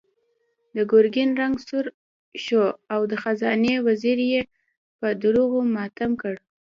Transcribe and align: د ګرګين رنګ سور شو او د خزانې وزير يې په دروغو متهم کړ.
د 0.75 0.77
ګرګين 0.91 1.29
رنګ 1.41 1.55
سور 1.67 1.85
شو 2.43 2.63
او 2.93 3.01
د 3.11 3.13
خزانې 3.21 3.73
وزير 3.87 4.19
يې 4.31 4.41
په 4.99 5.07
دروغو 5.21 5.59
متهم 5.75 6.11
کړ. 6.21 6.35